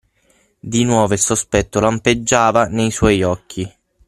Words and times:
Di 0.59 0.83
nuovo 0.83 1.13
il 1.13 1.19
sospetto 1.19 1.79
lampeggiava 1.79 2.65
nel 2.65 2.91
suoi 2.91 3.21
occhi. 3.21 3.71